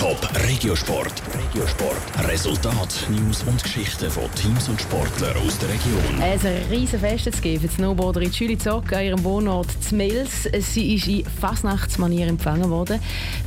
Top 0.00 0.26
Regiosport. 0.48 1.12
Regiosport. 1.34 2.26
Resultat, 2.26 3.06
News 3.10 3.42
und 3.42 3.62
Geschichten 3.62 4.10
von 4.10 4.34
Teams 4.34 4.66
und 4.70 4.80
Sportlern 4.80 5.36
aus 5.36 5.58
der 5.58 5.68
Region. 5.68 6.22
Es 6.22 6.36
ist 6.36 6.46
ein 6.46 6.62
riesen 6.70 7.00
Fest 7.00 7.24
zu 7.30 7.42
geben 7.42 7.60
die 7.60 7.68
Snowboarderin 7.68 8.30
Julie 8.30 8.56
Zock 8.56 8.94
an 8.94 9.04
ihrem 9.04 9.22
Wohnort 9.24 9.70
Zmels. 9.82 10.48
Sie 10.58 10.94
ist 10.94 11.06
in 11.06 11.26
Fasnachtsmanier 11.26 12.28
empfangen 12.28 12.70
worden, 12.70 12.98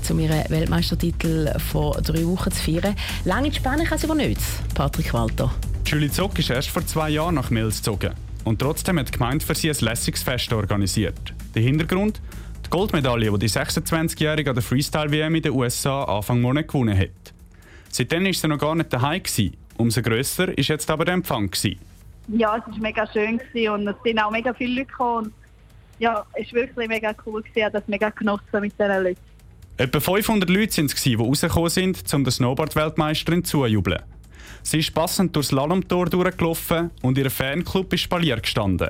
um 0.08 0.20
ihren 0.20 0.48
Weltmeistertitel 0.48 1.58
vor 1.72 2.00
drei 2.04 2.24
Wochen 2.28 2.52
zu 2.52 2.62
feiern. 2.62 2.96
Lange 3.26 3.52
Spanne 3.52 3.86
kann 3.86 3.98
sie 3.98 4.06
aber 4.06 4.14
nicht, 4.16 4.40
Patrick 4.76 5.12
Walter. 5.12 5.52
Julie 5.88 6.12
Zock 6.12 6.38
ist 6.38 6.52
erst 6.52 6.70
vor 6.70 6.86
zwei 6.86 7.10
Jahren 7.10 7.34
nach 7.34 7.50
Mels 7.50 7.78
gezogen. 7.78 8.12
Und 8.44 8.60
trotzdem 8.60 9.00
hat 9.00 9.08
die 9.08 9.14
Gemeinde 9.14 9.44
für 9.44 9.56
sie 9.56 9.72
ein 9.72 9.78
lässiges 9.80 10.22
Fest 10.22 10.54
organisiert. 10.54 11.34
Der 11.56 11.64
Hintergrund? 11.64 12.22
Die 12.74 12.78
Goldmedaille, 12.80 13.30
die 13.32 13.38
die 13.38 13.50
26-Jährige 13.50 14.50
an 14.50 14.56
der 14.56 14.64
Freestyle-WM 14.64 15.36
in 15.36 15.44
den 15.44 15.52
USA 15.52 16.06
Anfang 16.06 16.42
Monat 16.42 16.68
gewonnen 16.68 16.98
hat. 16.98 17.32
Seitdem 17.92 18.26
war 18.26 18.34
sie 18.34 18.48
noch 18.48 18.58
gar 18.58 18.74
nicht 18.74 18.92
daheim. 18.92 19.22
Umso 19.78 20.02
grösser 20.02 20.48
war 20.48 20.56
jetzt 20.58 20.90
aber 20.90 21.06
der 21.06 21.14
Empfang. 21.14 21.52
Gewesen. 21.52 21.80
Ja, 22.30 22.58
es 22.58 22.66
war 22.66 22.80
mega 22.80 23.08
schön 23.14 23.40
und 23.70 23.88
es 23.88 23.96
sind 24.04 24.18
auch 24.18 24.32
mega 24.32 24.52
viele 24.56 24.80
Leute 24.80 24.88
gekommen. 24.88 25.32
Ja, 26.00 26.26
es 26.34 26.48
war 26.48 26.62
wirklich 26.62 26.88
mega 26.88 27.14
cool. 27.28 27.44
Ich 27.54 27.64
habe 27.64 27.74
das 27.74 27.88
mega 27.88 28.10
genossen 28.10 28.62
mit 28.62 28.74
diesen 28.74 29.04
Leuten. 29.04 29.22
Etwa 29.78 30.00
500 30.00 30.50
Leute 30.50 30.78
waren 30.78 30.86
es, 30.88 30.96
die 30.96 31.14
rausgekommen 31.14 31.70
sind, 31.70 32.12
um 32.12 32.24
der 32.24 32.34
Snowboard-Weltmeisterin 32.34 33.44
zujubeln. 33.44 34.02
Sie 34.64 34.80
ist 34.80 34.96
passend 34.96 35.36
durchs 35.36 35.50
Slalomtor 35.50 36.08
durchgelaufen 36.08 36.90
und 37.04 37.20
ihr 37.20 37.30
Fanclub 37.30 37.94
ist 37.94 38.02
Spalier 38.02 38.38
gestanden. 38.38 38.90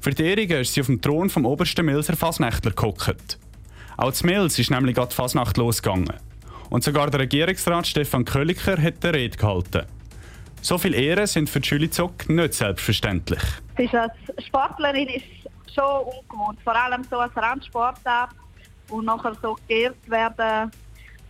Für 0.00 0.10
die 0.10 0.24
Ehrungen 0.24 0.60
ist 0.60 0.74
sie 0.74 0.80
auf 0.80 0.86
dem 0.86 1.00
Thron 1.00 1.30
vom 1.30 1.46
obersten 1.46 1.86
Milser 1.86 2.16
Fasnächtler 2.16 2.72
gehockt. 2.72 3.38
Auch 3.96 4.12
zu 4.12 4.26
Mills 4.26 4.58
ist 4.58 4.70
nämlich 4.70 4.96
gerade 4.96 5.08
die 5.08 5.14
Fasnacht 5.14 5.56
losgegangen. 5.56 6.12
Und 6.70 6.82
sogar 6.82 7.10
der 7.10 7.20
Regierungsrat 7.20 7.86
Stefan 7.86 8.24
Kölliker 8.24 8.80
hat 8.80 9.04
eine 9.04 9.14
Rede 9.14 9.36
gehalten. 9.36 9.86
So 10.60 10.78
viele 10.78 10.96
Ehren 10.96 11.26
sind 11.26 11.50
für 11.50 11.60
Julie 11.60 11.90
Zock 11.90 12.28
nicht 12.28 12.54
selbstverständlich. 12.54 13.42
Sie 13.76 13.84
ist 13.84 13.94
als 13.94 14.12
Sportlerin 14.46 15.08
ist 15.08 15.24
schon 15.74 15.84
ungewohnt, 15.84 16.58
vor 16.62 16.74
allem 16.74 17.04
so 17.10 17.18
als 17.18 17.36
Randsportart 17.36 18.30
und 18.88 19.04
nachher 19.04 19.34
so 19.42 19.56
geehrt 19.68 19.96
werden, 20.08 20.70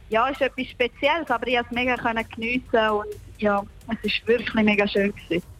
ja, 0.08 0.28
ist 0.28 0.40
etwas 0.40 0.66
Spezielles, 0.66 1.30
aber 1.30 1.46
ich 1.48 1.56
konnte 1.56 1.68
es 1.70 1.74
mega 1.74 2.22
geniessen 2.22 2.90
und 2.90 3.06
ja, 3.38 3.62
es 3.88 4.12
war 4.20 4.28
wirklich 4.28 4.64
mega 4.64 4.86
schön. 4.86 5.12
Gewesen. 5.14 5.53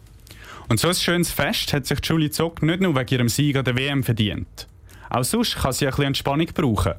Und 0.67 0.79
so 0.79 0.87
ein 0.87 0.95
schönes 0.95 1.31
Fest 1.31 1.73
hat 1.73 1.85
sich 1.85 1.99
Julie 2.03 2.31
Zock 2.31 2.63
nicht 2.63 2.81
nur 2.81 2.95
wegen 2.95 3.09
ihrem 3.09 3.29
Sieg 3.29 3.55
an 3.55 3.65
der 3.65 3.77
WM 3.77 4.03
verdient. 4.03 4.67
Auch 5.09 5.23
sonst 5.23 5.55
kann 5.55 5.73
sie 5.73 5.85
ein 5.85 5.91
bisschen 5.91 6.05
Entspannung 6.05 6.47
brauchen. 6.47 6.93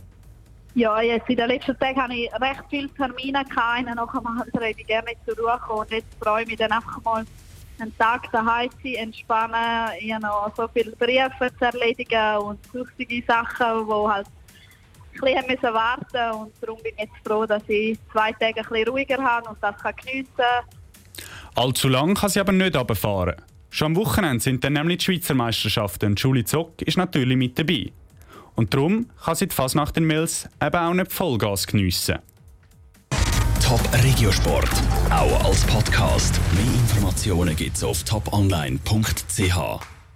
Ja, 0.75 1.01
jetzt 1.01 1.29
in 1.29 1.37
den 1.37 1.49
letzten 1.49 1.77
Tagen 1.79 2.01
hatte 2.01 2.15
ich 2.15 2.31
recht 2.35 2.63
viele 2.71 2.89
Termine. 2.91 3.45
Einen 3.57 3.95
nachher 3.97 4.21
mal 4.21 4.45
ich 4.77 4.87
gerne 4.87 5.13
zur 5.25 5.37
Ruhe 5.39 5.59
kommen. 5.67 5.81
Und 5.81 5.91
jetzt 5.91 6.07
freue 6.21 6.43
ich 6.43 6.49
mich 6.49 6.59
dann 6.59 6.71
einfach 6.71 7.03
mal 7.03 7.25
einen 7.79 7.97
Tag 7.99 8.31
daheim 8.31 8.71
zu 8.71 8.77
sein, 8.85 8.95
entspannen. 8.95 9.91
Ich 10.01 10.13
habe 10.13 10.23
noch 10.23 10.53
so 10.57 10.69
viele 10.73 10.93
Briefe 10.93 11.51
zu 11.59 11.65
erledigen 11.65 12.37
und 12.39 12.59
sonstige 12.73 13.23
Sachen, 13.27 13.87
die 13.87 14.09
halt 14.09 14.27
ein 14.27 15.21
bisschen 15.21 15.47
müssen 15.47 15.75
warten 15.75 16.41
Und 16.41 16.53
darum 16.61 16.79
bin 16.83 16.93
ich 16.95 17.05
jetzt 17.05 17.27
froh, 17.27 17.47
dass 17.47 17.63
ich 17.69 17.99
zwei 18.13 18.33
Tage 18.33 18.61
ein 18.61 18.69
bisschen 18.69 18.89
ruhiger 18.89 19.23
habe 19.23 19.49
und 19.49 19.59
das 19.61 19.75
geniessen 20.05 20.29
kann. 20.37 20.65
Allzu 21.55 21.89
lang 21.89 22.15
kann 22.15 22.29
sie 22.29 22.41
aber 22.41 22.53
nicht 22.53 22.77
runterfahren. 22.77 23.37
Schon 23.77 23.89
am 23.89 23.97
Wochenende 23.97 24.43
sind 24.43 24.65
dann 24.65 24.73
nämlich 24.73 25.01
die 25.01 25.05
Schweizer 25.05 25.35
Meisterschaften 25.35 26.07
und 26.07 26.21
Julie 26.21 26.47
Zock 26.47 26.81
ist 26.81 26.97
natürlich 26.97 27.37
mit 27.37 27.59
dabei. 27.59 27.93
Und 28.55 28.73
darum 28.73 29.11
kann 29.23 29.35
sie 29.35 29.49
die 29.49 29.55
Fasnacht 29.55 29.99
in 29.99 30.05
Mills 30.05 30.49
eben 30.63 30.77
auch 30.77 30.95
nicht 30.95 31.13
Vollgas 31.13 31.67
geniessen. 31.67 32.17
Top 33.63 33.83
Regiosport, 34.03 34.71
auch 35.11 35.45
als 35.45 35.63
Podcast. 35.67 36.41
Mehr 36.55 36.65
Informationen 36.65 37.55
gibt's 37.55 37.85
auf 37.85 38.03
toponline.ch. 38.05 39.96